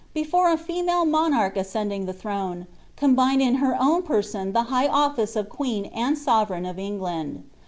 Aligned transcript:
before 0.15 0.49
a 0.51 0.57
female 0.57 1.05
monarch, 1.05 1.55
ascending 1.55 2.07
the 2.07 2.11
throne, 2.11 2.65
combined 2.95 3.39
in 3.39 3.53
her 3.61 3.77
own 3.79 4.01
person 4.01 4.51
the 4.51 4.63
high 4.63 4.87
office 4.87 5.35
of 5.35 5.47
queen 5.47 5.85
and 5.93 6.17
sovereign 6.17 6.65
of 6.65 6.79
England. 6.79 7.43